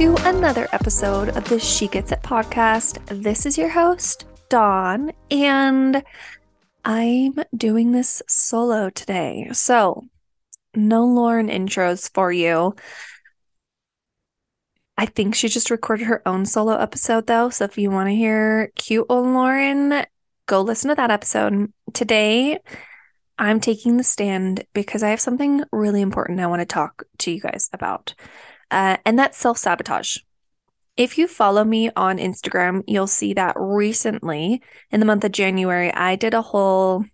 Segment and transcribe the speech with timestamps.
[0.00, 3.04] to another episode of the She Gets It podcast.
[3.22, 6.02] This is your host, Dawn, and
[6.86, 9.50] I'm doing this solo today.
[9.52, 10.06] So,
[10.74, 12.76] no Lauren intros for you.
[14.96, 17.50] I think she just recorded her own solo episode though.
[17.50, 20.06] So if you want to hear cute old Lauren,
[20.46, 21.70] go listen to that episode.
[21.92, 22.58] Today,
[23.38, 27.30] I'm taking the stand because I have something really important I want to talk to
[27.30, 28.14] you guys about
[28.70, 30.18] uh, and that's self sabotage.
[30.96, 35.92] If you follow me on Instagram, you'll see that recently in the month of January,
[35.92, 37.04] I did a whole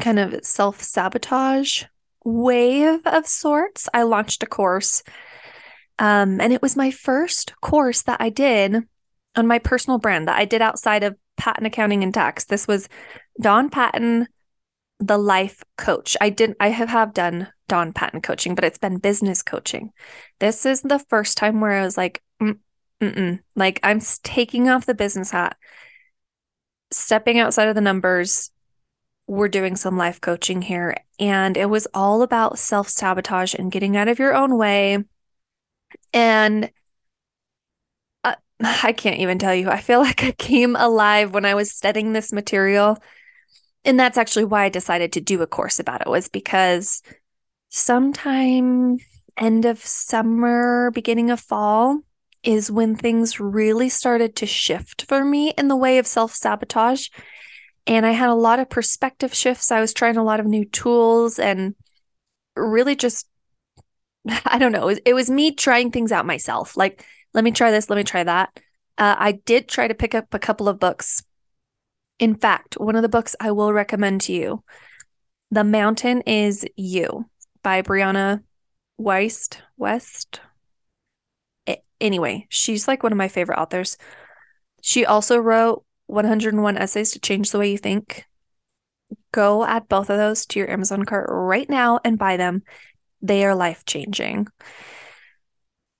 [0.00, 1.84] kind of self sabotage
[2.24, 3.88] wave of sorts.
[3.92, 5.02] I launched a course,
[5.98, 8.76] um, and it was my first course that I did
[9.34, 12.44] on my personal brand that I did outside of Patton accounting and tax.
[12.44, 12.88] This was
[13.40, 14.28] Dawn Patton,
[15.00, 16.16] the life coach.
[16.20, 19.92] I didn't, I have, have done Dawn Patton coaching, but it's been business coaching.
[20.40, 24.94] This is the first time where I was like, mm like I'm taking off the
[24.94, 25.56] business hat,
[26.90, 28.50] stepping outside of the numbers.
[29.26, 30.96] We're doing some life coaching here.
[31.18, 35.02] And it was all about self sabotage and getting out of your own way.
[36.12, 36.70] And
[38.22, 39.70] uh, I can't even tell you.
[39.70, 42.98] I feel like I came alive when I was studying this material.
[43.82, 47.02] And that's actually why I decided to do a course about it was because
[47.72, 48.98] sometime
[49.38, 52.00] end of summer, beginning of fall
[52.42, 57.08] is when things really started to shift for me in the way of self sabotage.
[57.86, 59.72] And I had a lot of perspective shifts.
[59.72, 61.74] I was trying a lot of new tools and
[62.54, 63.26] really just,
[64.44, 66.76] I don't know, it was, it was me trying things out myself.
[66.76, 68.50] Like, let me try this, let me try that.
[68.98, 71.24] Uh, I did try to pick up a couple of books.
[72.18, 74.62] In fact, one of the books I will recommend to you
[75.50, 77.24] The Mountain is You
[77.62, 78.42] by Brianna
[79.00, 80.40] Wiest West.
[82.00, 83.96] Anyway, she's like one of my favorite authors.
[84.82, 88.24] She also wrote 101 essays to change the way you think.
[89.30, 92.62] Go add both of those to your Amazon cart right now and buy them.
[93.20, 94.48] They are life changing.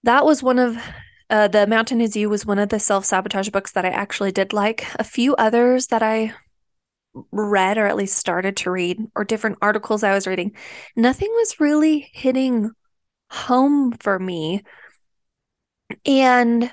[0.02, 0.76] That was one of
[1.30, 4.32] uh, the Mountain is You was one of the self sabotage books that I actually
[4.32, 4.84] did like.
[4.96, 6.34] A few others that I
[7.30, 10.56] read or at least started to read or different articles I was reading,
[10.96, 12.70] nothing was really hitting
[13.30, 14.62] home for me.
[16.06, 16.72] And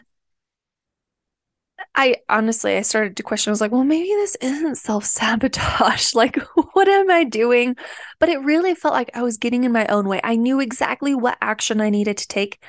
[1.96, 3.52] I honestly, I started to question.
[3.52, 6.14] I was like, well, maybe this isn't self sabotage.
[6.16, 6.38] like,
[6.74, 7.76] what am I doing?
[8.20, 10.22] But it really felt like I was getting in my own way.
[10.24, 12.62] I knew exactly what action I needed to take,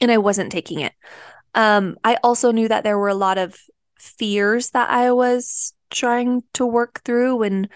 [0.00, 0.92] and I wasn't taking it.
[1.54, 3.56] Um, I also knew that there were a lot of
[3.98, 7.68] fears that I was trying to work through and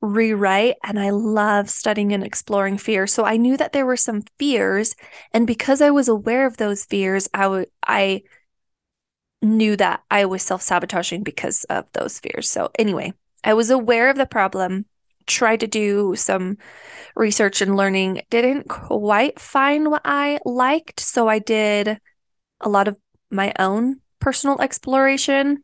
[0.00, 3.06] rewrite and I love studying and exploring fear.
[3.06, 4.94] So I knew that there were some fears
[5.32, 8.22] and because I was aware of those fears, I would I
[9.42, 12.50] knew that I was self-sabotaging because of those fears.
[12.50, 13.12] So anyway,
[13.44, 14.86] I was aware of the problem,
[15.26, 16.58] tried to do some
[17.14, 21.98] research and learning, didn't quite find what I liked, so I did
[22.60, 22.98] a lot of
[23.30, 25.62] my own personal exploration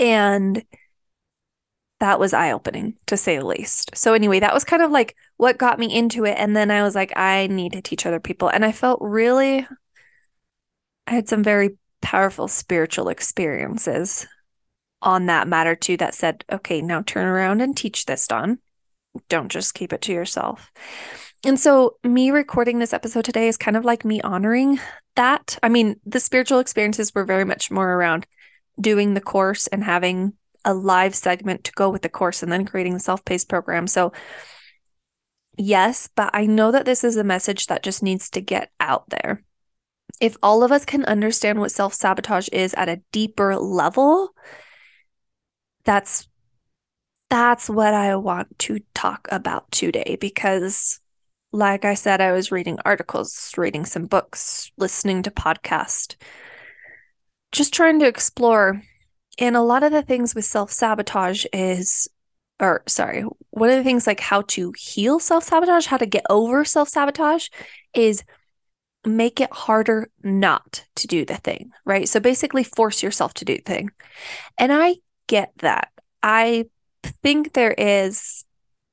[0.00, 0.64] and
[2.00, 3.90] that was eye opening to say the least.
[3.94, 6.34] So, anyway, that was kind of like what got me into it.
[6.38, 8.48] And then I was like, I need to teach other people.
[8.48, 9.66] And I felt really,
[11.06, 14.26] I had some very powerful spiritual experiences
[15.02, 18.58] on that matter too that said, okay, now turn around and teach this, Dawn.
[19.28, 20.72] Don't just keep it to yourself.
[21.44, 24.80] And so, me recording this episode today is kind of like me honoring
[25.16, 25.58] that.
[25.62, 28.26] I mean, the spiritual experiences were very much more around
[28.80, 32.66] doing the course and having a live segment to go with the course and then
[32.66, 33.86] creating the self-paced program.
[33.86, 34.12] So
[35.56, 39.08] yes, but I know that this is a message that just needs to get out
[39.08, 39.42] there.
[40.20, 44.30] If all of us can understand what self-sabotage is at a deeper level,
[45.84, 46.28] that's
[47.30, 50.98] that's what I want to talk about today because
[51.52, 56.16] like I said I was reading articles, reading some books, listening to podcasts
[57.52, 58.82] just trying to explore.
[59.38, 62.08] And a lot of the things with self sabotage is,
[62.58, 66.24] or sorry, one of the things like how to heal self sabotage, how to get
[66.28, 67.48] over self sabotage
[67.94, 68.24] is
[69.06, 72.08] make it harder not to do the thing, right?
[72.08, 73.90] So basically, force yourself to do the thing.
[74.58, 74.96] And I
[75.26, 75.90] get that.
[76.22, 76.66] I
[77.22, 78.44] think there is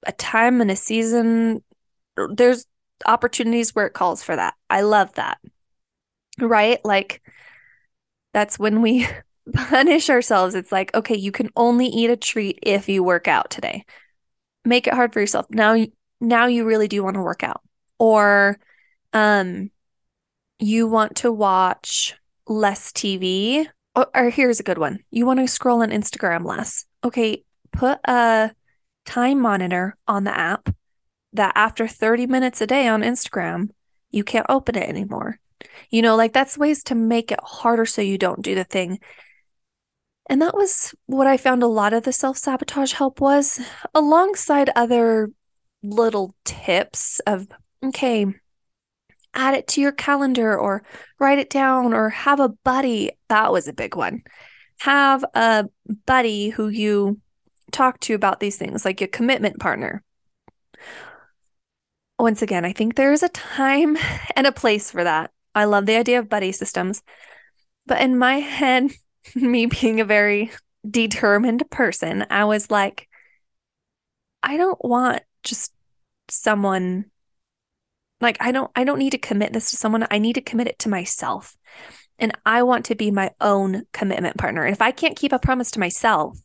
[0.06, 1.64] a time and a season,
[2.34, 2.66] there's
[3.06, 4.54] opportunities where it calls for that.
[4.70, 5.40] I love that,
[6.40, 6.80] right?
[6.86, 7.22] Like,
[8.38, 9.08] that's when we
[9.54, 10.54] punish ourselves.
[10.54, 13.84] It's like, okay, you can only eat a treat if you work out today.
[14.64, 15.48] Make it hard for yourself.
[15.50, 15.76] Now
[16.22, 17.62] now you really do want to work out.
[17.98, 18.60] Or
[19.12, 19.72] um
[20.60, 22.16] you want to watch
[22.48, 23.66] less TV.
[23.96, 25.00] Or, oh, or here's a good one.
[25.10, 26.86] You want to scroll on Instagram less.
[27.04, 28.52] Okay, put a
[29.06, 30.70] time monitor on the app
[31.34, 33.70] that after 30 minutes a day on Instagram,
[34.12, 35.40] you can't open it anymore.
[35.90, 39.00] You know, like that's ways to make it harder so you don't do the thing.
[40.30, 43.60] And that was what I found a lot of the self sabotage help was,
[43.94, 45.32] alongside other
[45.84, 47.48] little tips of,
[47.84, 48.26] okay,
[49.34, 50.84] add it to your calendar or
[51.20, 53.12] write it down or have a buddy.
[53.30, 54.24] That was a big one.
[54.80, 55.66] Have a
[56.06, 57.22] buddy who you
[57.72, 60.04] talk to about these things, like a commitment partner.
[62.20, 63.98] Once again, I think there is a time
[64.36, 65.32] and a place for that.
[65.58, 67.02] I love the idea of buddy systems.
[67.86, 68.92] But in my head,
[69.36, 70.52] me being a very
[70.90, 73.08] determined person, I was like,
[74.44, 75.74] I don't want just
[76.30, 77.06] someone
[78.20, 80.06] like I don't I don't need to commit this to someone.
[80.10, 81.56] I need to commit it to myself.
[82.20, 84.64] And I want to be my own commitment partner.
[84.64, 86.40] And if I can't keep a promise to myself,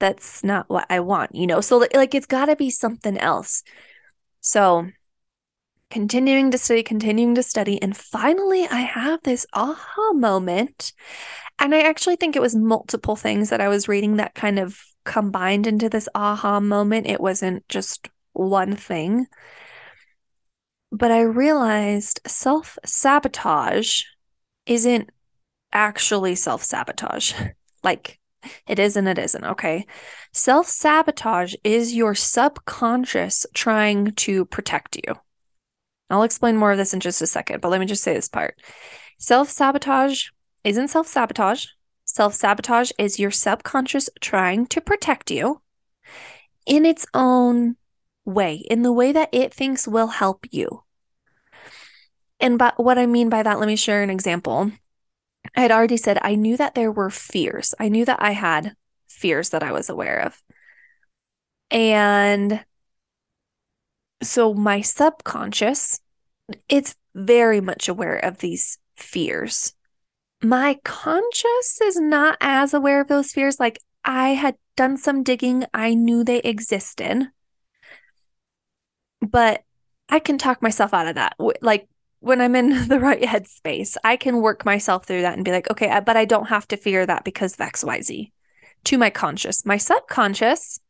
[0.00, 1.60] that's not what I want, you know?
[1.60, 3.62] So like it's got to be something else.
[4.40, 4.88] So
[5.90, 7.80] continuing to study, continuing to study.
[7.80, 10.92] And finally, I have this aha moment.
[11.58, 14.80] And I actually think it was multiple things that I was reading that kind of
[15.04, 17.06] combined into this aha moment.
[17.06, 19.26] It wasn't just one thing.
[20.90, 24.04] But I realized self sabotage
[24.66, 25.10] isn't
[25.72, 27.34] actually self sabotage.
[27.84, 28.18] Like
[28.66, 29.86] it is and it isn't, okay?
[30.32, 35.14] Self sabotage is your subconscious trying to protect you.
[36.10, 38.28] I'll explain more of this in just a second, but let me just say this
[38.28, 38.60] part.
[39.18, 40.28] Self sabotage
[40.64, 41.66] isn't self sabotage.
[42.04, 45.60] Self sabotage is your subconscious trying to protect you
[46.66, 47.76] in its own
[48.24, 50.84] way, in the way that it thinks will help you.
[52.40, 54.70] And but what I mean by that, let me share an example.
[55.56, 57.74] I had already said I knew that there were fears.
[57.78, 58.74] I knew that I had
[59.08, 60.40] fears that I was aware of.
[61.70, 62.64] And
[64.22, 66.00] so my subconscious,
[66.68, 69.74] it's very much aware of these fears.
[70.42, 73.58] My conscious is not as aware of those fears.
[73.58, 77.28] Like I had done some digging, I knew they existed.
[79.20, 79.62] But
[80.08, 81.34] I can talk myself out of that.
[81.60, 81.88] Like
[82.20, 85.70] when I'm in the right headspace, I can work myself through that and be like,
[85.70, 88.30] okay, but I don't have to fear that because of XYZ
[88.84, 89.66] to my conscious.
[89.66, 90.80] My subconscious,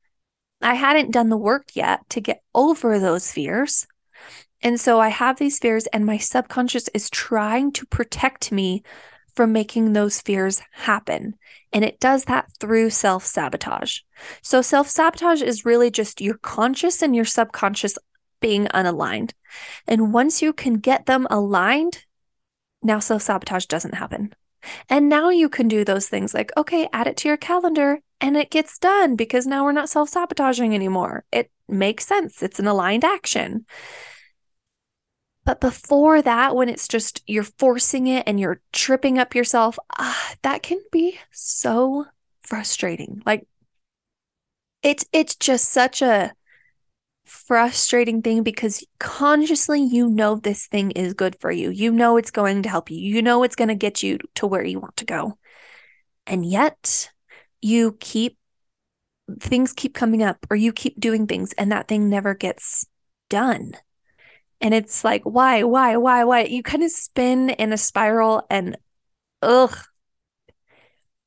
[0.61, 3.87] I hadn't done the work yet to get over those fears.
[4.61, 8.83] And so I have these fears, and my subconscious is trying to protect me
[9.37, 11.37] from making those fears happen.
[11.73, 14.01] And it does that through self sabotage.
[14.43, 17.97] So, self sabotage is really just your conscious and your subconscious
[18.41, 19.33] being unaligned.
[19.87, 22.05] And once you can get them aligned,
[22.83, 24.35] now self sabotage doesn't happen.
[24.89, 28.37] And now you can do those things like, okay, add it to your calendar and
[28.37, 31.25] it gets done because now we're not self sabotaging anymore.
[31.33, 32.43] It makes sense.
[32.43, 33.67] It's an aligned action.
[35.45, 40.35] But before that, when it's just you're forcing it and you're tripping up yourself, ah,
[40.43, 42.07] that can be so
[42.43, 43.23] frustrating.
[43.25, 43.47] Like
[44.83, 46.35] it's it's just such a
[47.29, 51.71] frustrating thing because consciously you know this thing is good for you.
[51.71, 52.99] You know it's going to help you.
[52.99, 55.39] You know it's going to get you to where you want to go.
[56.27, 57.11] And yet
[57.61, 58.39] you keep
[59.41, 62.87] things keep coming up or you keep doing things and that thing never gets
[63.29, 63.73] done.
[64.61, 66.45] And it's like, why, why, why, why?
[66.45, 68.77] You kind of spin in a spiral and
[69.43, 69.77] ugh.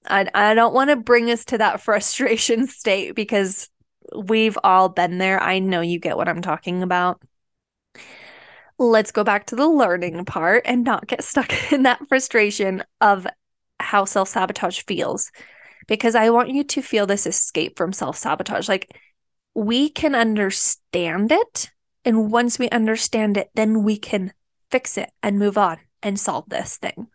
[0.06, 3.70] I, I don't want to bring us to that frustration state because
[4.16, 5.42] we've all been there.
[5.42, 7.22] I know you get what I'm talking about.
[8.78, 13.28] Let's go back to the learning part and not get stuck in that frustration of
[13.80, 15.32] how self sabotage feels.
[15.88, 18.70] Because I want you to feel this escape from self sabotage.
[18.70, 18.96] Like
[19.54, 21.72] we can understand it.
[22.04, 24.34] And once we understand it, then we can
[24.72, 27.08] fix it and move on and solve this thing.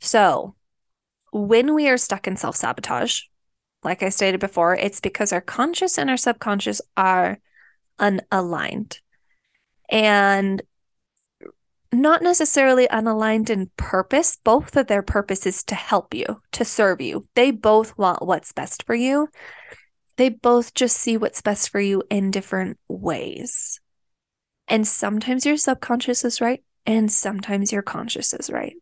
[0.00, 0.56] So,
[1.32, 3.22] when we are stuck in self sabotage,
[3.86, 7.38] like I stated before, it's because our conscious and our subconscious are
[7.98, 8.98] unaligned.
[9.88, 10.60] And
[11.92, 14.38] not necessarily unaligned in purpose.
[14.42, 17.26] Both of their purpose is to help you, to serve you.
[17.34, 19.28] They both want what's best for you.
[20.16, 23.80] They both just see what's best for you in different ways.
[24.68, 28.74] And sometimes your subconscious is right, and sometimes your conscious is right.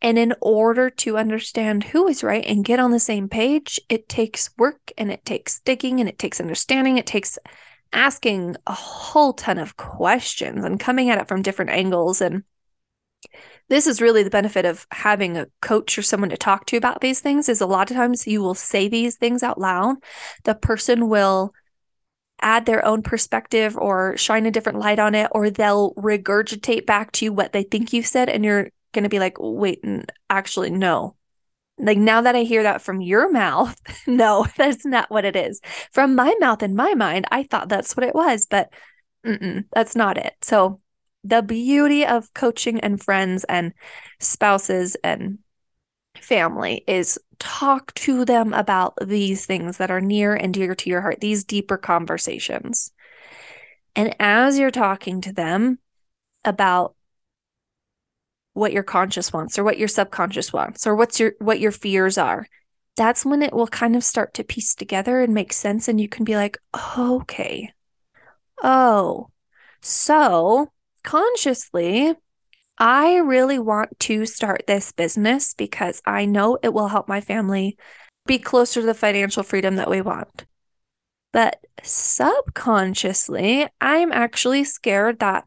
[0.00, 4.08] And in order to understand who is right and get on the same page, it
[4.08, 6.98] takes work and it takes digging and it takes understanding.
[6.98, 7.36] It takes
[7.92, 12.42] asking a whole ton of questions and coming at it from different angles and
[13.68, 17.00] this is really the benefit of having a coach or someone to talk to about
[17.00, 19.96] these things is a lot of times you will say these things out loud
[20.44, 21.52] the person will
[22.40, 27.10] add their own perspective or shine a different light on it or they'll regurgitate back
[27.10, 29.84] to you what they think you said and you're going to be like wait
[30.30, 31.14] actually no.
[31.80, 35.60] Like now that i hear that from your mouth no that's not what it is.
[35.92, 38.70] From my mouth in my mind i thought that's what it was but
[39.72, 40.34] that's not it.
[40.42, 40.80] So
[41.24, 43.72] the beauty of coaching and friends and
[44.20, 45.38] spouses and
[46.20, 51.00] family is talk to them about these things that are near and dear to your
[51.00, 52.92] heart, these deeper conversations.
[53.94, 55.78] And as you're talking to them
[56.44, 56.94] about
[58.58, 62.18] what your conscious wants or what your subconscious wants or what's your what your fears
[62.18, 62.46] are,
[62.96, 66.08] that's when it will kind of start to piece together and make sense and you
[66.08, 66.58] can be like,
[66.98, 67.72] "Okay.
[68.62, 69.30] Oh.
[69.80, 70.72] So,
[71.04, 72.14] consciously,
[72.78, 77.76] I really want to start this business because I know it will help my family
[78.26, 80.46] be closer to the financial freedom that we want.
[81.32, 85.44] But subconsciously, I'm actually scared that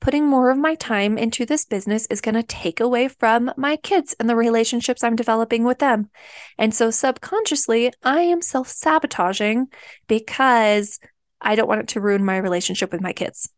[0.00, 3.76] putting more of my time into this business is going to take away from my
[3.76, 6.10] kids and the relationships I'm developing with them.
[6.56, 9.68] And so subconsciously, I am self sabotaging
[10.06, 11.00] because
[11.40, 13.50] I don't want it to ruin my relationship with my kids.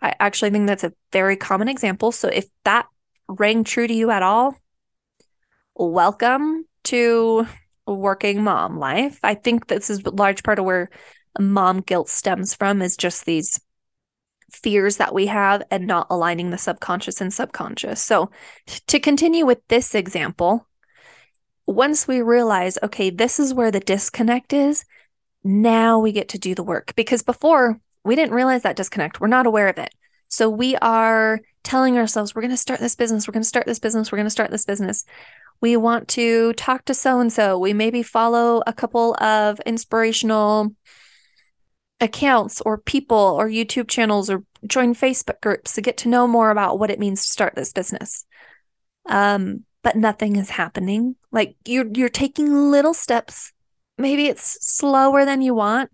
[0.00, 2.12] I actually think that's a very common example.
[2.12, 2.86] So if that
[3.28, 4.56] rang true to you at all,
[5.74, 7.46] welcome to
[7.86, 9.18] working mom life.
[9.22, 10.90] I think this is a large part of where
[11.38, 13.60] mom guilt stems from is just these
[14.54, 18.02] fears that we have and not aligning the subconscious and subconscious.
[18.02, 18.30] So
[18.86, 20.66] to continue with this example,
[21.66, 24.84] once we realize, okay, this is where the disconnect is,
[25.42, 29.20] now we get to do the work because before we didn't realize that disconnect.
[29.20, 29.94] We're not aware of it.
[30.28, 33.26] So we are telling ourselves, we're going to start this business.
[33.26, 34.12] We're going to start this business.
[34.12, 35.04] We're going to start this business.
[35.60, 37.58] We want to talk to so and so.
[37.58, 40.74] We maybe follow a couple of inspirational
[42.04, 46.50] accounts or people or YouTube channels or join Facebook groups to get to know more
[46.50, 48.24] about what it means to start this business.
[49.06, 51.16] Um, but nothing is happening.
[51.32, 53.52] Like you're you're taking little steps.
[53.98, 55.90] Maybe it's slower than you want,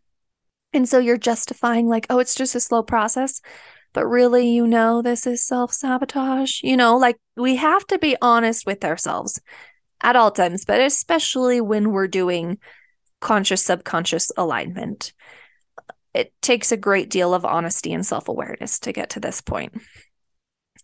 [0.72, 3.40] and so you're justifying, like, oh, it's just a slow process.
[3.92, 6.62] But really, you know, this is self sabotage.
[6.62, 9.40] You know, like we have to be honest with ourselves
[10.02, 12.58] at all times, but especially when we're doing
[13.20, 15.12] conscious subconscious alignment.
[16.14, 19.80] It takes a great deal of honesty and self awareness to get to this point.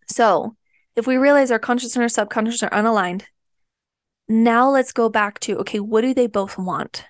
[0.09, 0.56] So,
[0.95, 3.23] if we realize our conscious and our subconscious are unaligned,
[4.28, 7.04] now let's go back to okay, what do they both want?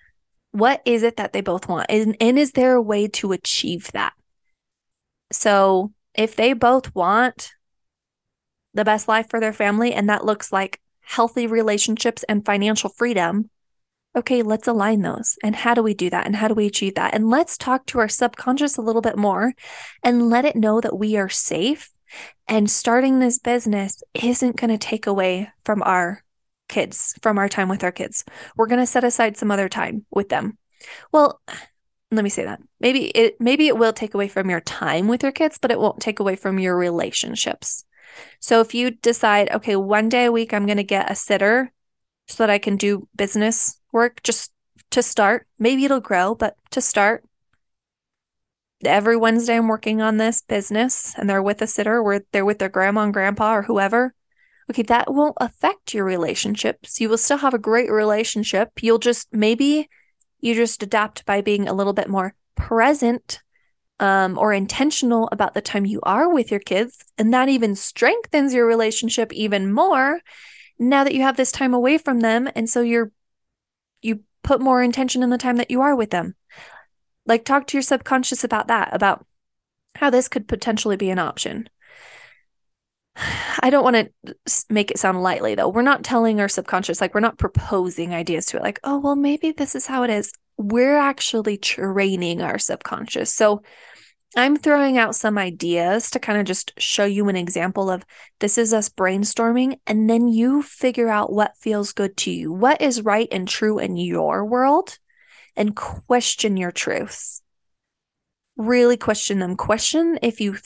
[0.53, 1.87] What is it that they both want?
[1.91, 4.15] And, and is there a way to achieve that?
[5.31, 7.53] So, if they both want
[8.73, 13.51] the best life for their family and that looks like healthy relationships and financial freedom,
[14.17, 15.37] okay, let's align those.
[15.43, 16.27] And how do we do that?
[16.27, 17.15] And how do we achieve that?
[17.15, 19.53] And let's talk to our subconscious a little bit more
[20.03, 21.91] and let it know that we are safe.
[22.49, 26.25] And starting this business isn't going to take away from our
[26.69, 28.25] kids from our time with our kids.
[28.57, 30.59] We're going to set aside some other time with them.
[31.13, 31.41] Well,
[32.11, 32.61] let me say that.
[32.81, 35.81] Maybe it maybe it will take away from your time with your kids, but it
[35.81, 37.85] won't take away from your relationships.
[38.41, 41.73] So if you decide, okay, one day a week I'm going to get a sitter
[42.29, 44.53] so that I can do business work just
[44.91, 45.49] to start.
[45.59, 47.25] Maybe it'll grow, but to start
[48.85, 52.59] every Wednesday I'm working on this business and they're with a sitter where they're with
[52.59, 54.15] their grandma and grandpa or whoever
[54.71, 57.01] okay, that won't affect your relationships.
[57.01, 58.71] You will still have a great relationship.
[58.83, 59.89] You'll just maybe
[60.41, 63.41] you just adapt by being a little bit more present
[63.99, 67.05] um, or intentional about the time you are with your kids.
[67.17, 70.21] And that even strengthens your relationship even more
[70.79, 72.49] now that you have this time away from them.
[72.55, 73.13] And so you're, you
[74.43, 76.35] put more intention in the time that you are with them.
[77.27, 79.27] Like, talk to your subconscious about that, about
[79.97, 81.69] how this could potentially be an option.
[83.61, 85.69] I don't want to make it sound lightly though.
[85.69, 89.17] We're not telling our subconscious, like, we're not proposing ideas to it, like, oh, well,
[89.17, 90.33] maybe this is how it is.
[90.59, 93.33] We're actually training our subconscious.
[93.33, 93.63] So
[94.37, 98.05] I'm throwing out some ideas to kind of just show you an example of
[98.39, 102.83] this is us brainstorming, and then you figure out what feels good to you, what
[102.83, 104.99] is right and true in your world,
[105.57, 107.41] and question your truths.
[108.59, 109.57] Really question them.
[109.57, 110.57] Question if you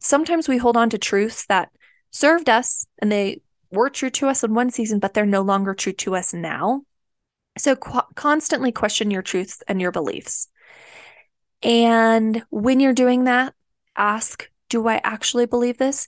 [0.00, 1.70] sometimes we hold on to truths that
[2.10, 3.40] served us and they
[3.72, 6.82] were true to us in one season, but they're no longer true to us now.
[7.58, 10.48] So qu- constantly question your truths and your beliefs.
[11.64, 13.54] And when you're doing that,
[13.96, 16.06] ask, do I actually believe this?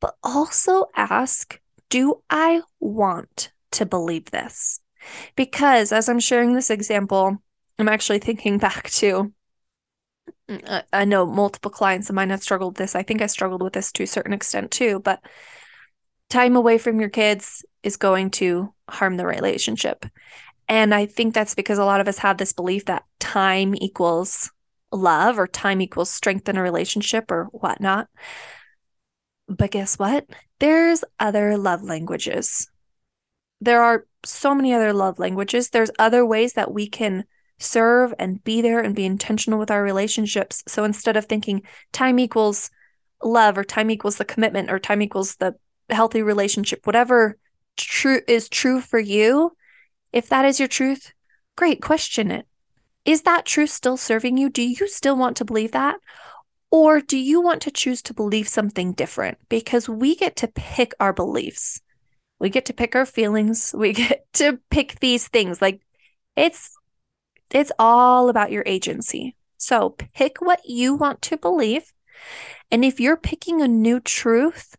[0.00, 4.80] but also ask, do I want to believe this?
[5.36, 7.38] Because as I'm sharing this example,
[7.78, 9.32] I'm actually thinking back to
[10.92, 12.94] I know multiple clients of mine have struggled with this.
[12.94, 15.20] I think I struggled with this to a certain extent too, but
[16.30, 20.06] time away from your kids is going to harm the relationship.
[20.68, 24.52] And I think that's because a lot of us have this belief that time equals
[24.92, 28.08] love or time equals strength in a relationship or whatnot.
[29.48, 30.26] But guess what?
[30.58, 32.68] There's other love languages.
[33.60, 35.70] There are so many other love languages.
[35.70, 37.24] There's other ways that we can
[37.58, 40.62] serve and be there and be intentional with our relationships.
[40.66, 41.62] So instead of thinking
[41.92, 42.70] time equals
[43.22, 45.54] love or time equals the commitment or time equals the
[45.88, 47.38] healthy relationship, whatever
[47.76, 49.56] true is true for you,
[50.12, 51.12] if that is your truth,
[51.56, 52.46] great, question it.
[53.06, 54.50] Is that truth still serving you?
[54.50, 55.96] Do you still want to believe that?
[56.72, 59.38] Or do you want to choose to believe something different?
[59.48, 61.80] Because we get to pick our beliefs.
[62.40, 63.72] We get to pick our feelings.
[63.78, 65.62] We get to pick these things.
[65.62, 65.80] Like
[66.34, 66.76] it's
[67.52, 69.36] it's all about your agency.
[69.56, 71.92] So pick what you want to believe.
[72.72, 74.76] And if you're picking a new truth,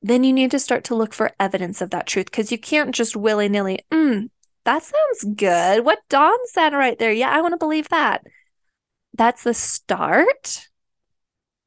[0.00, 2.94] then you need to start to look for evidence of that truth because you can't
[2.94, 4.28] just willy nilly, mm,
[4.64, 5.84] that sounds good.
[5.84, 7.12] What Dawn said right there.
[7.12, 8.24] Yeah, I want to believe that.
[9.12, 10.68] That's the start.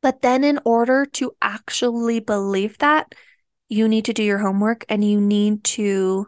[0.01, 3.13] But then, in order to actually believe that,
[3.70, 6.27] you need to do your homework and you need to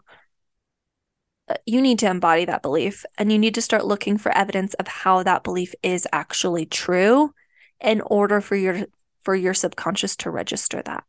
[1.47, 4.73] uh, you need to embody that belief and you need to start looking for evidence
[4.75, 7.33] of how that belief is actually true
[7.79, 8.85] in order for your
[9.23, 11.03] for your subconscious to register that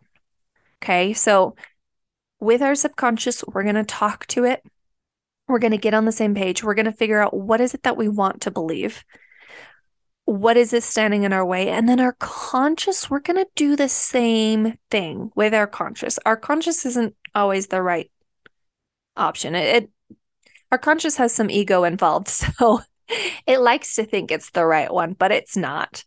[0.83, 1.55] okay so
[2.39, 4.63] with our subconscious we're going to talk to it
[5.51, 6.63] we're going to get on the same page.
[6.63, 9.05] We're going to figure out what is it that we want to believe?
[10.25, 11.69] What is it standing in our way?
[11.69, 16.19] And then our conscious, we're going to do the same thing with our conscious.
[16.25, 18.11] Our conscious isn't always the right
[19.17, 19.55] option.
[19.55, 19.91] It, it
[20.71, 22.81] our conscious has some ego involved, so
[23.47, 26.05] it likes to think it's the right one, but it's not.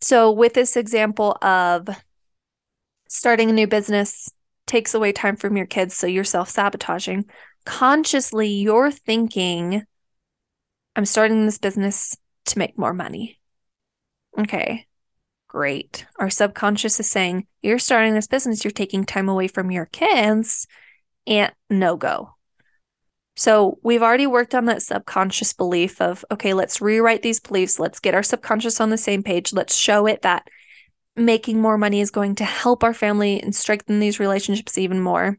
[0.00, 1.88] So with this example of
[3.08, 4.30] starting a new business
[4.66, 7.26] takes away time from your kids, so you're self-sabotaging
[7.66, 9.84] consciously you're thinking,
[10.94, 13.38] I'm starting this business to make more money.
[14.38, 14.86] Okay,
[15.48, 16.06] great.
[16.18, 20.66] Our subconscious is saying, You're starting this business, you're taking time away from your kids,
[21.26, 22.30] and no go.
[23.34, 27.78] So we've already worked on that subconscious belief of, okay, let's rewrite these beliefs.
[27.78, 29.52] Let's get our subconscious on the same page.
[29.52, 30.48] Let's show it that
[31.16, 35.38] making more money is going to help our family and strengthen these relationships even more.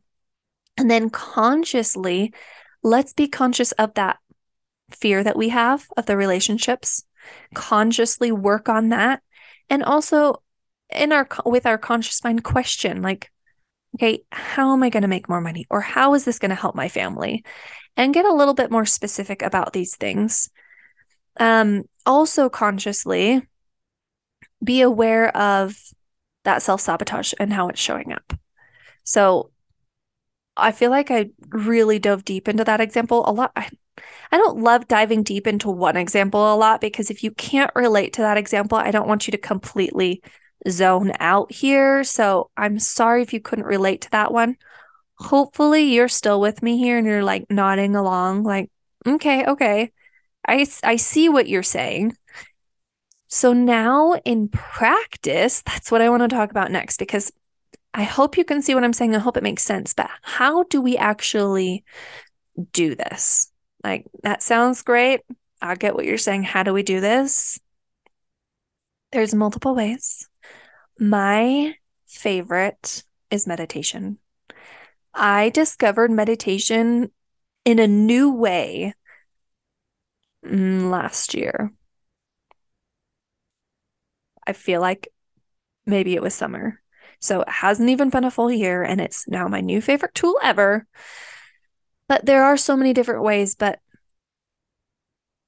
[0.78, 2.34] And then consciously,
[2.84, 4.18] let's be conscious of that
[4.92, 7.04] fear that we have of the relationships,
[7.54, 9.22] consciously work on that.
[9.70, 10.42] And also
[10.94, 13.30] in our with our conscious mind question like
[13.96, 16.56] okay, how am I going to make more money or how is this going to
[16.56, 17.44] help my family?
[17.96, 20.50] And get a little bit more specific about these things.
[21.40, 23.46] Um also consciously
[24.64, 25.76] be aware of
[26.44, 28.34] that self-sabotage and how it's showing up.
[29.04, 29.52] So
[30.58, 33.52] I feel like I really dove deep into that example a lot.
[33.56, 33.70] I,
[34.32, 38.14] I don't love diving deep into one example a lot because if you can't relate
[38.14, 40.22] to that example, I don't want you to completely
[40.70, 42.04] zone out here.
[42.04, 44.58] So I'm sorry if you couldn't relate to that one.
[45.20, 48.70] Hopefully, you're still with me here and you're like nodding along, like,
[49.06, 49.92] okay, okay.
[50.48, 52.16] I, I see what you're saying.
[53.28, 57.32] So now in practice, that's what I want to talk about next because
[57.98, 59.16] I hope you can see what I'm saying.
[59.16, 59.96] I hope it makes sense.
[59.96, 61.84] But how do we actually
[62.72, 63.52] do this?
[63.84, 65.22] Like, that sounds great.
[65.64, 66.44] I get what you're saying.
[66.44, 67.60] How do we do this?
[69.12, 70.30] There's multiple ways.
[71.00, 71.74] My
[72.06, 74.20] favorite is meditation.
[75.12, 77.12] I discovered meditation
[77.66, 78.94] in a new way
[80.46, 81.74] mm, last year.
[84.46, 85.08] I feel like
[85.88, 86.80] maybe it was summer.
[87.20, 90.38] So it hasn't even been a full year, and it's now my new favorite tool
[90.44, 90.86] ever.
[92.08, 93.80] But there are so many different ways, but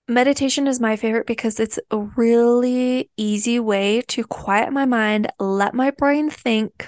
[0.07, 5.73] meditation is my favorite because it's a really easy way to quiet my mind, let
[5.73, 6.87] my brain think.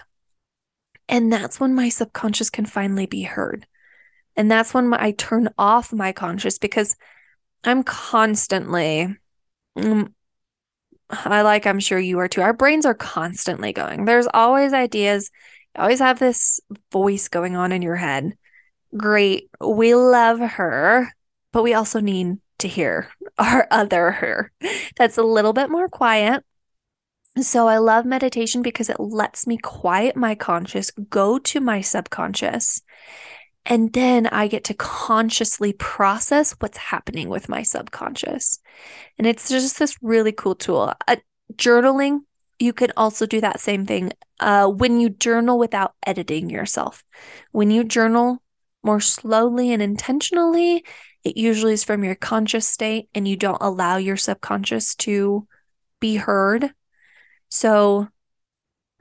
[1.07, 3.67] And that's when my subconscious can finally be heard.
[4.35, 6.95] And that's when my, I turn off my conscious because
[7.63, 9.15] I'm constantly
[9.77, 10.13] mm,
[11.11, 12.41] I like, I'm sure you are too.
[12.41, 14.05] Our brains are constantly going.
[14.05, 15.29] There's always ideas.
[15.75, 16.59] You always have this
[16.91, 18.33] voice going on in your head.
[18.95, 19.49] Great.
[19.59, 21.13] We love her,
[21.51, 24.51] but we also need to hear our other her
[24.97, 26.43] that's a little bit more quiet.
[27.39, 32.81] So I love meditation because it lets me quiet my conscious, go to my subconscious,
[33.65, 38.59] and then I get to consciously process what's happening with my subconscious.
[39.17, 40.93] And it's just this really cool tool.
[41.07, 41.17] Uh,
[41.53, 42.19] journaling,
[42.59, 47.03] you can also do that same thing uh, when you journal without editing yourself.
[47.51, 48.41] When you journal
[48.83, 50.83] more slowly and intentionally,
[51.23, 55.47] it usually is from your conscious state and you don't allow your subconscious to
[55.99, 56.73] be heard
[57.51, 58.07] so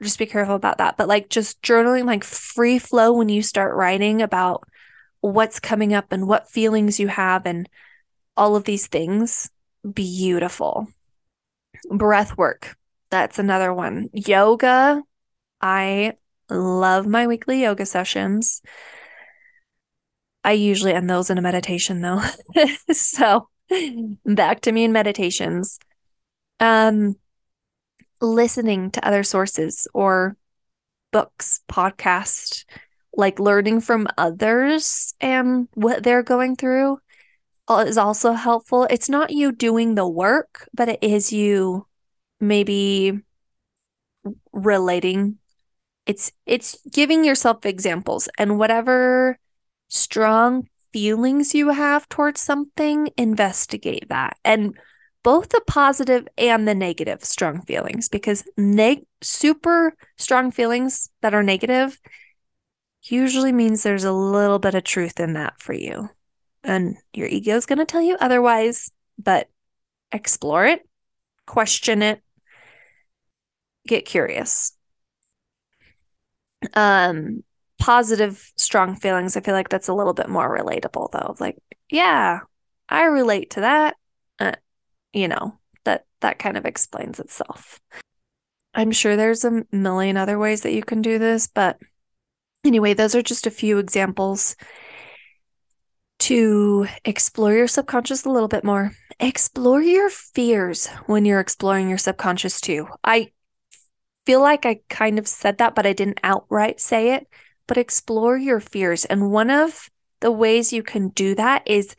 [0.01, 0.97] just be careful about that.
[0.97, 4.63] But like just journaling, like free flow when you start writing about
[5.21, 7.69] what's coming up and what feelings you have and
[8.35, 9.49] all of these things,
[9.93, 10.87] beautiful.
[11.89, 12.75] Breath work.
[13.09, 14.09] That's another one.
[14.13, 15.01] Yoga.
[15.61, 16.13] I
[16.49, 18.61] love my weekly yoga sessions.
[20.43, 22.21] I usually end those in a meditation though.
[22.91, 23.47] so
[24.25, 25.79] back to me in meditations.
[26.59, 27.15] Um
[28.21, 30.37] listening to other sources or
[31.11, 32.65] books, podcasts,
[33.13, 36.97] like learning from others and what they're going through
[37.67, 38.87] uh, is also helpful.
[38.89, 41.87] It's not you doing the work, but it is you
[42.39, 43.19] maybe
[44.53, 45.37] relating.
[46.05, 49.37] It's it's giving yourself examples and whatever
[49.87, 54.37] strong feelings you have towards something, investigate that.
[54.43, 54.77] And
[55.23, 61.43] both the positive and the negative strong feelings because neg- super strong feelings that are
[61.43, 61.99] negative
[63.03, 66.09] usually means there's a little bit of truth in that for you.
[66.63, 69.49] And your ego is going to tell you otherwise, but
[70.11, 70.87] explore it,
[71.47, 72.21] question it,
[73.87, 74.73] get curious.
[76.73, 77.43] Um
[77.79, 81.35] positive strong feelings, I feel like that's a little bit more relatable though.
[81.39, 81.57] Like,
[81.89, 82.41] yeah,
[82.89, 83.95] I relate to that.
[85.13, 87.79] You know, that that kind of explains itself.
[88.73, 91.77] I'm sure there's a million other ways that you can do this, but
[92.63, 94.55] anyway, those are just a few examples
[96.19, 98.91] to explore your subconscious a little bit more.
[99.19, 102.87] Explore your fears when you're exploring your subconscious too.
[103.03, 103.31] I
[104.25, 107.27] feel like I kind of said that, but I didn't outright say it.
[107.67, 109.05] But explore your fears.
[109.05, 111.95] And one of the ways you can do that is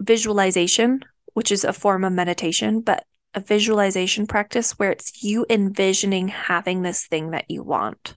[0.00, 6.28] visualization which is a form of meditation, but a visualization practice where it's you envisioning
[6.28, 8.16] having this thing that you want.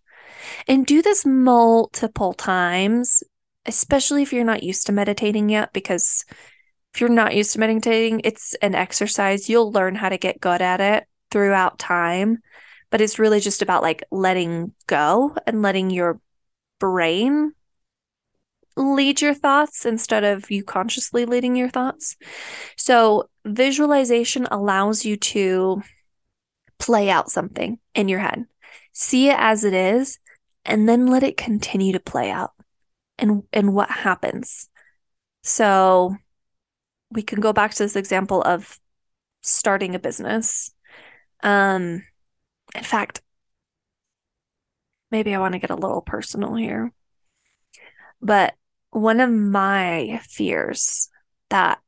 [0.68, 3.24] And do this multiple times,
[3.66, 6.24] especially if you're not used to meditating yet, because
[6.94, 9.50] if you're not used to meditating, it's an exercise.
[9.50, 12.40] You'll learn how to get good at it throughout time.
[12.90, 16.22] But it's really just about like letting go and letting your
[16.80, 17.54] brain
[18.78, 22.16] lead your thoughts instead of you consciously leading your thoughts.
[22.78, 25.82] So, visualization allows you to
[26.80, 28.46] play out something in your head,
[28.94, 30.20] see it as it is,
[30.64, 32.52] and then let it continue to play out
[33.18, 34.70] and, and what happens.
[35.44, 36.16] So,
[37.10, 38.80] we can go back to this example of
[39.42, 40.72] starting a business.
[41.42, 42.04] Um,
[42.76, 43.22] in fact,
[45.10, 46.92] maybe I want to get a little personal here.
[48.22, 48.56] But
[48.98, 51.10] one of my fears
[51.50, 51.80] that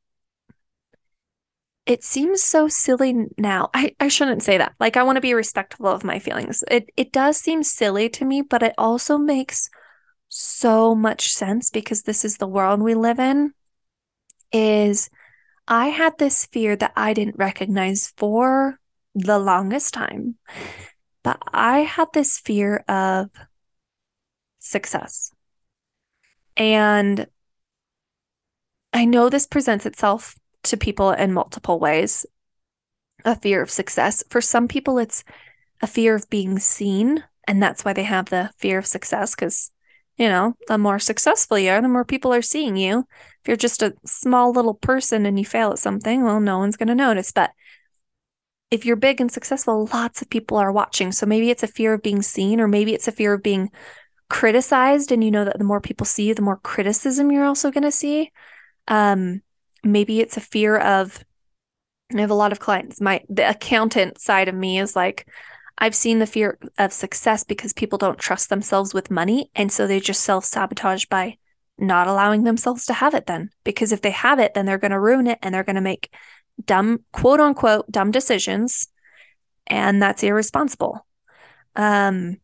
[1.85, 3.69] it seems so silly now.
[3.73, 4.75] I, I shouldn't say that.
[4.79, 6.63] Like I want to be respectful of my feelings.
[6.69, 9.69] It it does seem silly to me, but it also makes
[10.27, 13.53] so much sense because this is the world we live in.
[14.51, 15.09] Is
[15.67, 18.79] I had this fear that I didn't recognize for
[19.15, 20.35] the longest time.
[21.23, 23.29] But I had this fear of
[24.59, 25.31] success.
[26.59, 27.25] And
[28.91, 32.25] I know this presents itself to people in multiple ways
[33.25, 34.23] a fear of success.
[34.29, 35.23] For some people, it's
[35.81, 37.23] a fear of being seen.
[37.47, 39.71] And that's why they have the fear of success because,
[40.17, 42.99] you know, the more successful you are, the more people are seeing you.
[43.41, 46.77] If you're just a small little person and you fail at something, well, no one's
[46.77, 47.31] going to notice.
[47.31, 47.51] But
[48.69, 51.11] if you're big and successful, lots of people are watching.
[51.11, 53.71] So maybe it's a fear of being seen, or maybe it's a fear of being
[54.29, 57.71] criticized and you know that the more people see you the more criticism you're also
[57.71, 58.31] going to see.
[58.87, 59.41] Um
[59.83, 61.23] maybe it's a fear of
[62.15, 63.01] i have a lot of clients.
[63.01, 65.27] My the accountant side of me is like
[65.77, 69.87] i've seen the fear of success because people don't trust themselves with money and so
[69.87, 71.37] they just self-sabotage by
[71.77, 73.49] not allowing themselves to have it then.
[73.63, 75.81] Because if they have it then they're going to ruin it and they're going to
[75.81, 76.13] make
[76.65, 78.89] dumb quote unquote dumb decisions
[79.65, 81.05] and that's irresponsible.
[81.75, 82.37] Um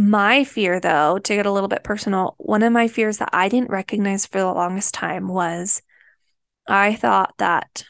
[0.00, 3.48] my fear, though, to get a little bit personal, one of my fears that I
[3.48, 5.82] didn't recognize for the longest time was
[6.66, 7.84] I thought that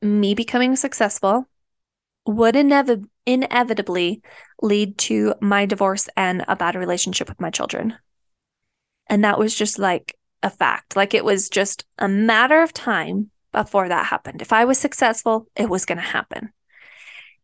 [0.00, 1.46] me becoming successful
[2.26, 4.22] would inev- inevitably
[4.62, 7.94] lead to my divorce and a bad relationship with my children.
[9.08, 10.94] And that was just like a fact.
[10.94, 14.42] Like it was just a matter of time before that happened.
[14.42, 16.52] If I was successful, it was going to happen.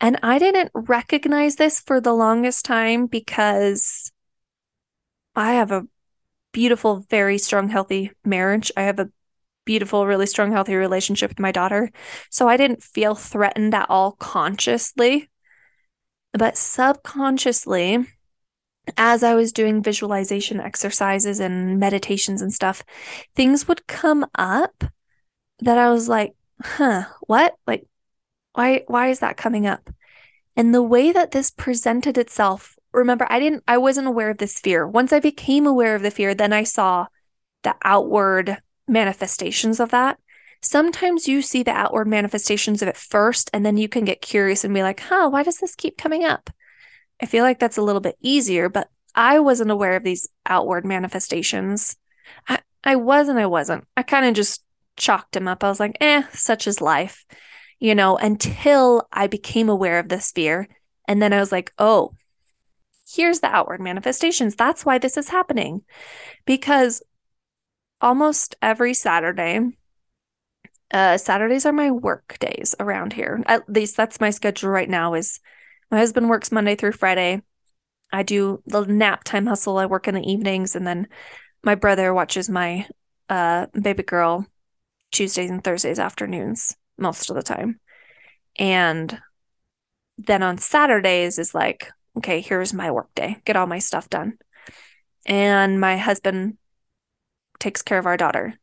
[0.01, 4.13] And I didn't recognize this for the longest time because
[5.35, 5.87] I have a
[6.53, 8.71] beautiful, very strong, healthy marriage.
[8.77, 9.11] I have a
[9.65, 11.91] beautiful, really strong, healthy relationship with my daughter.
[12.31, 15.31] So I didn't feel threatened at all consciously.
[16.33, 18.07] But subconsciously,
[18.97, 22.85] as I was doing visualization exercises and meditations and stuff,
[23.35, 24.85] things would come up
[25.61, 27.55] that I was like, huh, what?
[27.67, 27.87] Like,
[28.55, 29.91] why why is that coming up?
[30.57, 34.59] And the way that this presented itself, remember, I didn't I wasn't aware of this
[34.59, 34.87] fear.
[34.87, 37.07] Once I became aware of the fear, then I saw
[37.63, 40.19] the outward manifestations of that.
[40.63, 44.65] Sometimes you see the outward manifestations of it first, and then you can get curious
[44.65, 46.49] and be like, huh, why does this keep coming up?
[47.21, 50.85] I feel like that's a little bit easier, but I wasn't aware of these outward
[50.85, 51.97] manifestations.
[52.49, 53.87] I, I was and I wasn't.
[53.97, 54.65] I kind of just
[54.97, 55.63] chalked them up.
[55.63, 57.25] I was like, eh, such is life,
[57.79, 60.69] you know, until I became aware of this fear.
[61.07, 62.15] And then I was like, oh,
[63.15, 64.55] here's the outward manifestations.
[64.55, 65.83] That's why this is happening.
[66.47, 67.03] Because
[68.01, 69.61] almost every Saturday,
[70.91, 73.43] uh, Saturdays are my work days around here.
[73.47, 75.41] At least that's my schedule right now is
[75.91, 77.43] my husband works Monday through Friday.
[78.13, 79.79] I do the nap time hustle.
[79.79, 81.09] I work in the evenings and then
[81.63, 82.87] my brother watches my
[83.29, 84.47] uh, baby girl
[85.11, 87.81] Tuesdays and Thursdays afternoons most of the time.
[88.57, 89.19] And
[90.19, 94.39] then on Saturdays is like, okay, here's my work day, get all my stuff done.
[95.27, 96.59] And my husband
[97.59, 98.55] takes care of our daughter.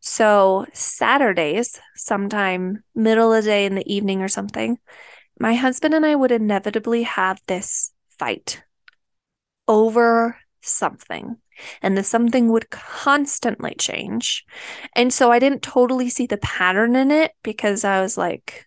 [0.00, 4.78] So Saturdays, sometime middle of the day in the evening or something,
[5.38, 8.62] my husband and I would inevitably have this fight
[9.68, 11.36] over something.
[11.82, 14.44] And the something would constantly change.
[14.94, 18.66] And so I didn't totally see the pattern in it because I was like,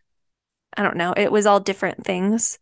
[0.77, 2.60] I don't know, it was all different things.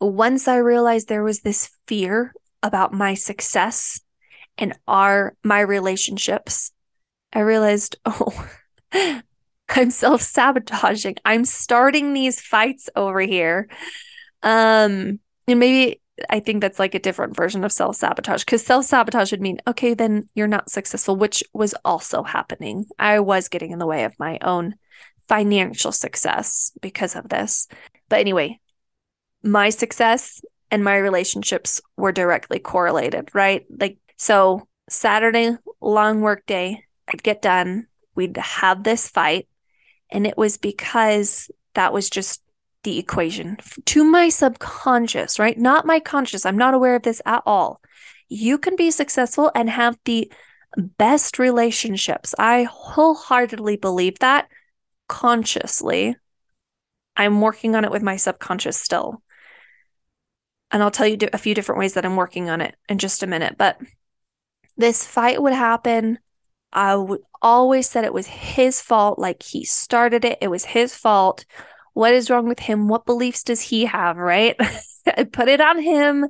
[0.00, 4.00] Once I realized there was this fear about my success
[4.58, 6.72] and our my relationships,
[7.32, 8.48] I realized, oh,
[9.68, 11.16] I'm self-sabotaging.
[11.24, 13.68] I'm starting these fights over here.
[14.42, 16.00] Um and maybe
[16.30, 19.58] I think that's like a different version of self sabotage because self sabotage would mean,
[19.66, 22.86] okay, then you're not successful, which was also happening.
[22.98, 24.76] I was getting in the way of my own
[25.28, 27.66] financial success because of this.
[28.08, 28.60] But anyway,
[29.42, 33.64] my success and my relationships were directly correlated, right?
[33.70, 39.48] Like, so Saturday, long work day, I'd get done, we'd have this fight.
[40.10, 42.42] And it was because that was just
[42.84, 45.58] the equation to my subconscious, right?
[45.58, 46.46] Not my conscious.
[46.46, 47.80] I'm not aware of this at all.
[48.28, 50.30] You can be successful and have the
[50.76, 52.34] best relationships.
[52.38, 54.48] I wholeheartedly believe that
[55.08, 56.16] consciously.
[57.16, 59.22] I'm working on it with my subconscious still.
[60.70, 63.22] And I'll tell you a few different ways that I'm working on it in just
[63.22, 63.56] a minute.
[63.56, 63.78] But
[64.76, 66.18] this fight would happen.
[66.72, 70.38] I would always said it was his fault, like he started it.
[70.40, 71.44] It was his fault.
[71.94, 72.88] What is wrong with him?
[72.88, 74.16] What beliefs does he have?
[74.16, 74.56] Right.
[75.06, 76.26] I put it on him.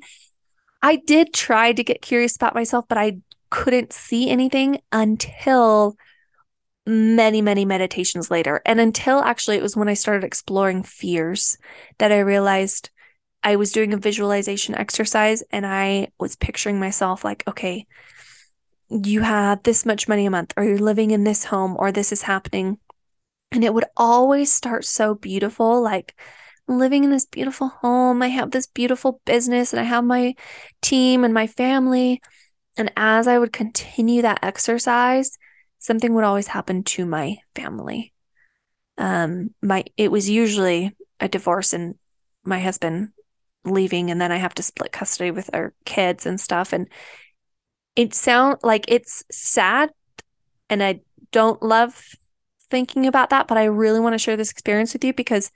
[0.82, 3.18] I did try to get curious about myself, but I
[3.50, 5.96] couldn't see anything until
[6.86, 8.60] many, many meditations later.
[8.66, 11.56] And until actually it was when I started exploring fears
[11.98, 12.90] that I realized
[13.42, 17.86] I was doing a visualization exercise and I was picturing myself like, okay,
[18.88, 22.12] you have this much money a month, or you're living in this home, or this
[22.12, 22.78] is happening.
[23.54, 26.14] And it would always start so beautiful, like
[26.66, 28.20] living in this beautiful home.
[28.20, 30.34] I have this beautiful business and I have my
[30.82, 32.20] team and my family.
[32.76, 35.38] And as I would continue that exercise,
[35.78, 38.12] something would always happen to my family.
[38.98, 41.94] Um, my it was usually a divorce and
[42.44, 43.10] my husband
[43.64, 46.72] leaving, and then I have to split custody with our kids and stuff.
[46.72, 46.88] And
[47.94, 49.90] it sound like it's sad,
[50.68, 52.04] and I don't love
[52.70, 55.50] thinking about that, but I really want to share this experience with you because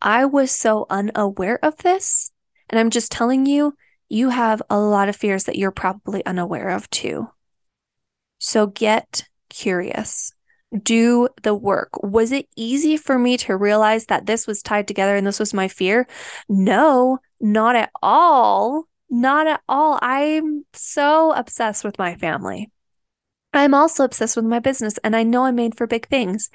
[0.00, 2.30] I was so unaware of this.
[2.68, 3.74] And I'm just telling you,
[4.08, 7.28] you have a lot of fears that you're probably unaware of too.
[8.38, 10.32] So get curious.
[10.82, 12.02] Do the work.
[12.02, 15.54] Was it easy for me to realize that this was tied together and this was
[15.54, 16.06] my fear?
[16.48, 18.84] No, not at all.
[19.10, 19.98] Not at all.
[20.00, 22.70] I'm so obsessed with my family.
[23.52, 26.50] I'm also obsessed with my business and I know I'm made for big things,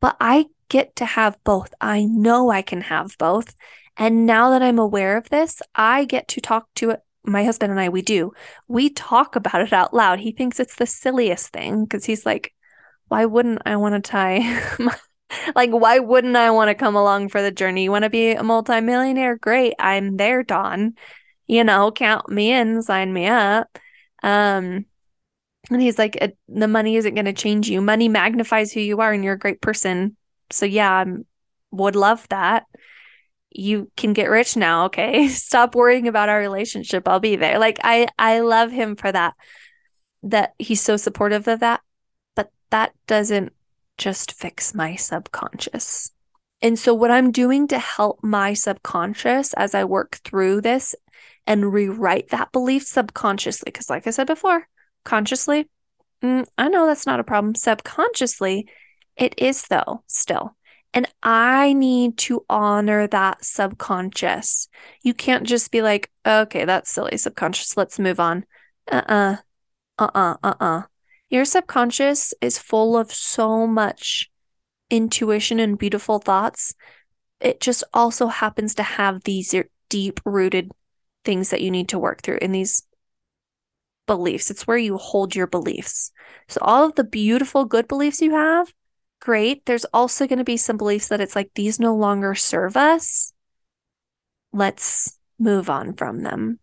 [0.00, 1.72] but I get to have both.
[1.80, 3.54] I know I can have both.
[3.96, 7.00] And now that I'm aware of this, I get to talk to it.
[7.24, 8.32] My husband and I, we do.
[8.68, 10.20] We talk about it out loud.
[10.20, 12.54] He thinks it's the silliest thing because he's like,
[13.08, 14.62] why wouldn't I want to tie
[15.54, 17.84] like why wouldn't I want to come along for the journey?
[17.84, 19.36] You want to be a multimillionaire?
[19.36, 19.74] Great.
[19.78, 20.94] I'm there, Dawn
[21.46, 23.78] You know, count me in, sign me up.
[24.22, 24.86] Um
[25.70, 27.80] and he's like the money isn't going to change you.
[27.80, 30.16] Money magnifies who you are and you're a great person.
[30.50, 31.04] So yeah, I
[31.70, 32.64] would love that.
[33.50, 35.28] You can get rich now, okay?
[35.28, 37.08] Stop worrying about our relationship.
[37.08, 37.58] I'll be there.
[37.58, 39.34] Like I I love him for that.
[40.24, 41.80] That he's so supportive of that
[42.38, 43.52] but that doesn't
[43.98, 46.12] just fix my subconscious.
[46.62, 50.94] And so, what I'm doing to help my subconscious as I work through this
[51.48, 54.68] and rewrite that belief subconsciously, because, like I said before,
[55.08, 55.68] consciously,
[56.22, 57.54] mm, I know that's not a problem.
[57.54, 58.68] Subconsciously,
[59.16, 60.54] it is, though, still.
[60.92, 64.68] And I need to honor that subconscious.
[65.02, 67.76] You can't just be like, okay, that's silly, subconscious.
[67.76, 68.44] Let's move on.
[68.90, 69.36] Uh uh-uh.
[69.98, 70.04] uh.
[70.04, 70.36] Uh uh.
[70.42, 70.82] Uh uh.
[71.30, 74.30] Your subconscious is full of so much
[74.90, 76.74] intuition and beautiful thoughts.
[77.40, 79.54] It just also happens to have these
[79.88, 80.70] deep rooted
[81.24, 82.82] things that you need to work through in these
[84.08, 84.50] beliefs.
[84.50, 86.10] It's where you hold your beliefs.
[86.48, 88.74] So, all of the beautiful, good beliefs you have,
[89.20, 89.64] great.
[89.66, 93.32] There's also going to be some beliefs that it's like these no longer serve us.
[94.52, 96.58] Let's move on from them.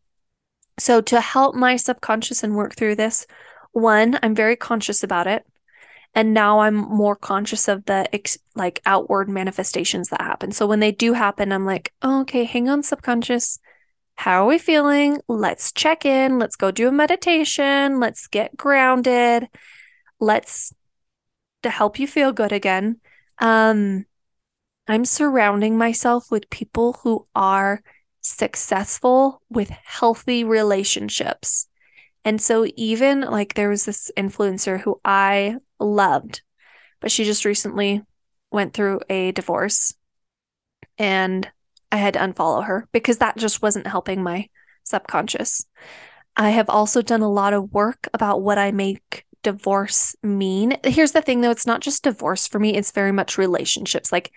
[0.77, 3.25] So, to help my subconscious and work through this,
[3.71, 5.45] one, I'm very conscious about it.
[6.15, 10.53] And now I'm more conscious of the ex- like outward manifestations that happen.
[10.53, 13.59] So when they do happen, I'm like, oh, okay, hang on, subconscious.
[14.15, 15.19] How are we feeling?
[15.27, 16.39] Let's check in.
[16.39, 17.99] Let's go do a meditation.
[17.99, 19.47] Let's get grounded.
[20.19, 20.73] Let's
[21.63, 22.99] to help you feel good again.
[23.39, 24.05] Um,
[24.87, 27.81] I'm surrounding myself with people who are
[28.21, 31.67] successful with healthy relationships.
[32.23, 36.41] And so, even like there was this influencer who I loved,
[36.99, 38.01] but she just recently
[38.51, 39.93] went through a divorce
[40.97, 41.49] and
[41.95, 44.49] I had to unfollow her because that just wasn't helping my
[44.83, 45.65] subconscious.
[46.35, 50.75] I have also done a lot of work about what I make divorce mean.
[50.83, 54.11] Here's the thing though, it's not just divorce for me, it's very much relationships.
[54.11, 54.33] Like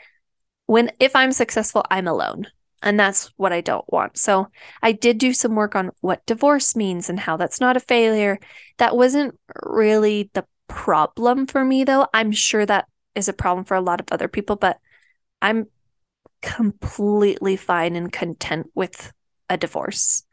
[0.67, 2.47] when if I'm successful, I'm alone.
[2.81, 4.17] And that's what I don't want.
[4.17, 4.47] So
[4.81, 8.39] I did do some work on what divorce means and how that's not a failure.
[8.77, 12.07] That wasn't really the problem for me, though.
[12.15, 14.79] I'm sure that is a problem for a lot of other people, but
[15.43, 15.67] I'm
[16.43, 19.13] completely fine and content with
[19.49, 20.25] a divorce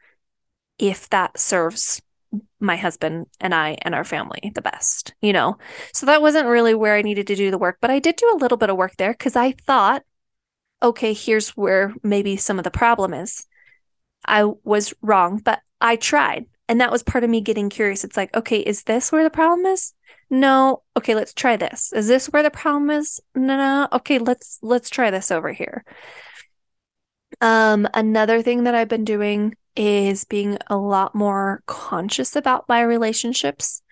[0.78, 2.02] if that serves
[2.60, 5.56] my husband and I and our family the best, you know?
[5.94, 8.30] So that wasn't really where I needed to do the work, but I did do
[8.34, 10.02] a little bit of work there because I thought
[10.82, 13.46] okay, here's where maybe some of the problem is.
[14.26, 16.46] I was wrong, but I tried.
[16.68, 18.04] And that was part of me getting curious.
[18.04, 19.92] It's like, okay, is this where the problem is?
[20.28, 20.82] No.
[20.96, 21.92] Okay, let's try this.
[21.92, 23.20] Is this where the problem is?
[23.34, 23.88] No, no.
[23.92, 25.84] Okay, let's let's try this over here.
[27.40, 32.82] Um another thing that I've been doing is being a lot more conscious about my
[32.82, 33.82] relationships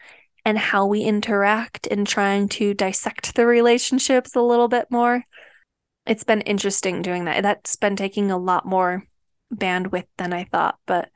[0.44, 5.24] and how we interact and trying to dissect the relationships a little bit more
[6.06, 7.42] it's been interesting doing that.
[7.42, 9.04] That's been taking a lot more
[9.54, 11.08] bandwidth than I thought, but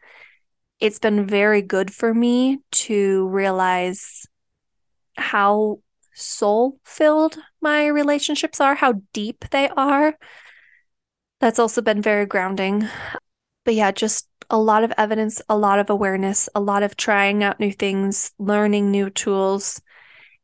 [0.81, 4.27] it's been very good for me to realize
[5.17, 5.81] how
[6.15, 10.17] soul filled my relationships are, how deep they are.
[11.41, 12.89] That's also been very grounding.
[13.65, 17.43] But yeah, just a lot of evidence, a lot of awareness, a lot of trying
[17.43, 19.81] out new things, learning new tools,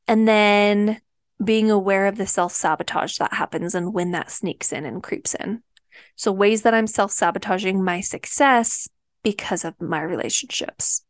[0.06, 1.00] and then
[1.42, 5.34] being aware of the self sabotage that happens and when that sneaks in and creeps
[5.34, 5.62] in.
[6.16, 8.88] So, ways that I'm self sabotaging my success
[9.24, 11.04] because of my relationships,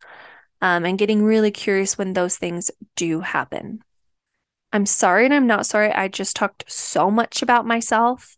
[0.62, 3.80] um, and getting really curious when those things do happen.
[4.72, 5.92] I'm sorry and I'm not sorry.
[5.92, 8.36] I just talked so much about myself,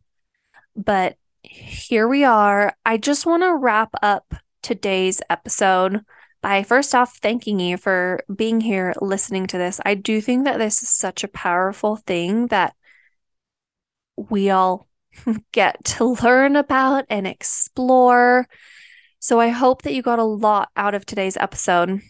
[0.75, 2.77] but here we are.
[2.85, 6.05] I just want to wrap up today's episode
[6.43, 9.81] by first off thanking you for being here listening to this.
[9.85, 12.75] I do think that this is such a powerful thing that
[14.17, 14.89] we all
[15.53, 18.47] get to learn about and explore.
[19.19, 22.01] So I hope that you got a lot out of today's episode.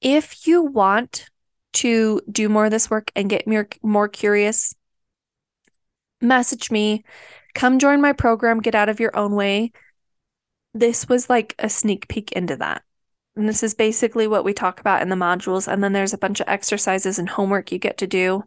[0.00, 1.28] If you want
[1.74, 4.74] to do more of this work and get more, more curious,
[6.20, 7.04] message me.
[7.54, 9.72] Come join my program, Get Out of Your Own Way.
[10.74, 12.82] This was like a sneak peek into that.
[13.36, 15.70] And this is basically what we talk about in the modules.
[15.70, 18.44] And then there's a bunch of exercises and homework you get to do.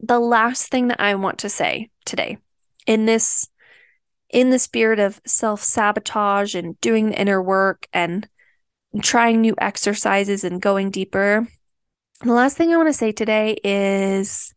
[0.00, 2.38] The last thing that I want to say today
[2.86, 3.48] in this
[4.34, 8.28] in the spirit of self-sabotage and doing the inner work and
[9.00, 11.46] trying new exercises and going deeper.
[12.20, 14.52] The last thing I want to say today is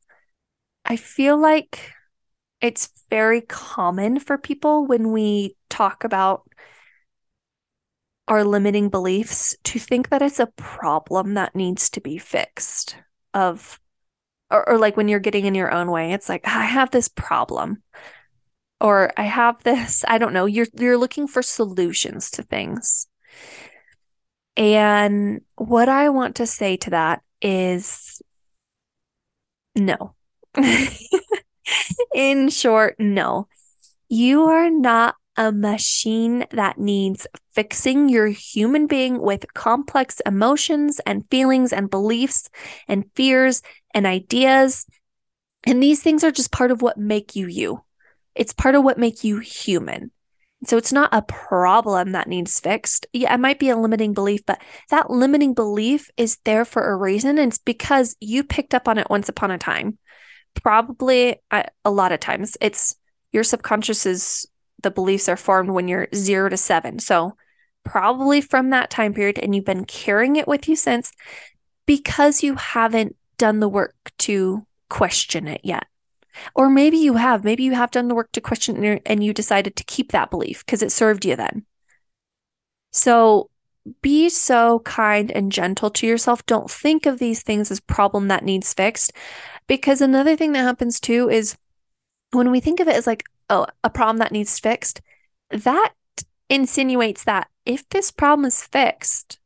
[0.84, 1.92] I feel like
[2.60, 6.50] it's very common for people when we talk about
[8.28, 12.96] our limiting beliefs to think that it's a problem that needs to be fixed
[13.36, 13.80] of
[14.50, 17.08] or, or like when you're getting in your own way it's like i have this
[17.08, 17.82] problem
[18.80, 23.08] or i have this i don't know you're you're looking for solutions to things
[24.56, 28.22] and what i want to say to that is
[29.76, 30.14] no
[32.14, 33.48] in short no
[34.10, 38.10] you are not a machine that needs fixing.
[38.10, 42.50] You're human being with complex emotions and feelings and beliefs
[42.88, 43.62] and fears
[43.94, 44.88] and ideas.
[45.64, 47.84] And these things are just part of what make you you.
[48.38, 50.12] It's part of what make you human.
[50.66, 53.06] So it's not a problem that needs fixed.
[53.14, 54.60] Yeah, it might be a limiting belief, but
[54.90, 57.38] that limiting belief is there for a reason.
[57.38, 60.00] And it's because you picked up on it once upon a time.
[60.56, 62.96] Probably a, a lot of times it's
[63.32, 64.48] your subconscious is
[64.82, 66.98] the beliefs are formed when you're zero to seven.
[67.00, 67.36] So,
[67.84, 71.12] probably from that time period, and you've been carrying it with you since
[71.86, 75.86] because you haven't done the work to question it yet.
[76.56, 79.76] Or maybe you have, maybe you have done the work to question and you decided
[79.76, 81.66] to keep that belief because it served you then.
[82.92, 83.50] So,
[84.02, 86.46] be so kind and gentle to yourself.
[86.46, 89.14] Don't think of these things as problem that needs fixed
[89.68, 91.58] because another thing that happens too is
[92.32, 95.02] when we think of it as like oh, a problem that needs fixed,
[95.52, 95.94] that
[96.50, 99.37] insinuates that if this problem is fixed,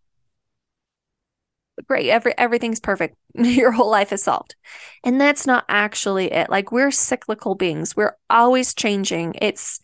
[1.87, 3.15] great, every everything's perfect.
[3.33, 4.55] Your whole life is solved.
[5.03, 6.49] And that's not actually it.
[6.49, 7.95] Like we're cyclical beings.
[7.95, 9.35] We're always changing.
[9.41, 9.79] It's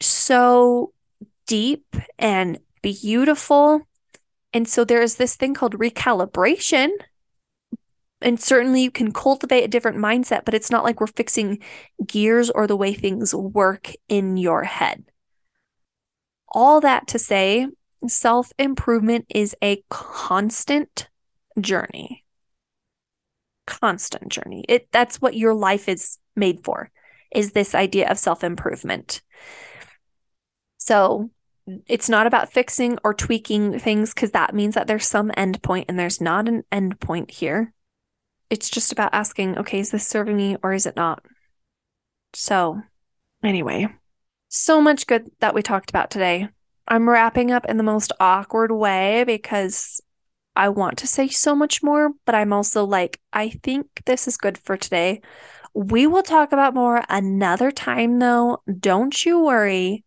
[0.00, 0.92] so
[1.46, 1.84] deep
[2.18, 3.82] and beautiful.
[4.52, 6.90] And so there is this thing called recalibration
[8.20, 11.60] and certainly you can cultivate a different mindset, but it's not like we're fixing
[12.04, 15.04] gears or the way things work in your head.
[16.48, 17.68] All that to say,
[18.06, 21.08] self improvement is a constant
[21.60, 22.24] journey.
[23.66, 24.64] Constant journey.
[24.68, 26.90] It that's what your life is made for.
[27.34, 29.22] Is this idea of self improvement.
[30.78, 31.30] So,
[31.86, 35.86] it's not about fixing or tweaking things because that means that there's some end point
[35.88, 37.74] and there's not an end point here
[38.50, 41.24] it's just about asking, okay, is this serving me or is it not?
[42.34, 42.80] So,
[43.42, 43.88] anyway,
[44.48, 46.48] so much good that we talked about today.
[46.88, 50.00] I'm wrapping up in the most awkward way because
[50.56, 54.36] I want to say so much more, but I'm also like, I think this is
[54.36, 55.20] good for today.
[55.74, 58.62] We will talk about more another time, though.
[58.80, 60.04] Don't you worry.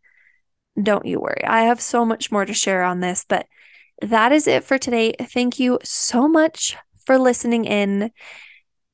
[0.81, 1.43] Don't you worry.
[1.45, 3.45] I have so much more to share on this, but
[4.01, 5.13] that is it for today.
[5.21, 6.75] Thank you so much
[7.05, 8.11] for listening in.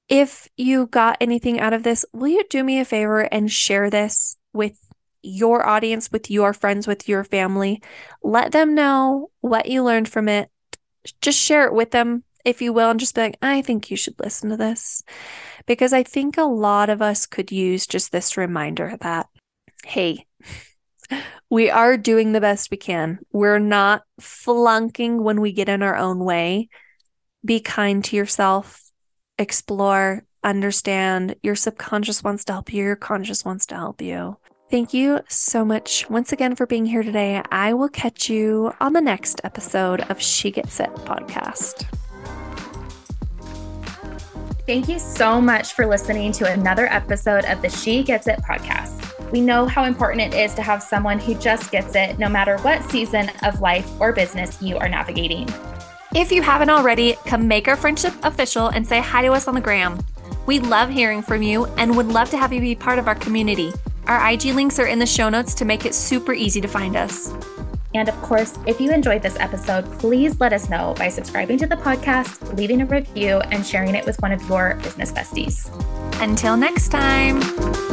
[0.10, 3.90] If you got anything out of this, will you do me a favor and share
[3.90, 4.78] this with
[5.22, 7.82] your audience, with your friends, with your family?
[8.24, 10.50] Let them know what you learned from it.
[11.22, 13.98] Just share it with them, if you will, and just be like, I think you
[13.98, 15.04] should listen to this.
[15.66, 19.28] Because I think a lot of us could use just this reminder that,
[19.86, 20.26] hey,
[21.50, 23.20] we are doing the best we can.
[23.32, 26.70] We're not flunking when we get in our own way
[27.48, 28.84] be kind to yourself,
[29.40, 31.36] explore, understand.
[31.42, 34.38] Your subconscious wants to help you, your conscious wants to help you.
[34.70, 37.42] Thank you so much once again for being here today.
[37.52, 41.86] I will catch you on the next episode of She Gets It podcast.
[44.66, 49.32] Thank you so much for listening to another episode of the She Gets It podcast.
[49.32, 52.58] We know how important it is to have someone who just gets it no matter
[52.58, 55.48] what season of life or business you are navigating.
[56.14, 59.56] If you haven't already, come make our friendship official and say hi to us on
[59.56, 59.98] the gram.
[60.46, 63.16] We love hearing from you and would love to have you be part of our
[63.16, 63.72] community.
[64.08, 66.96] Our IG links are in the show notes to make it super easy to find
[66.96, 67.34] us.
[67.94, 71.68] And of course, if you enjoyed this episode, please let us know by subscribing to
[71.68, 75.70] the podcast, leaving a review, and sharing it with one of your business besties.
[76.22, 77.87] Until next time.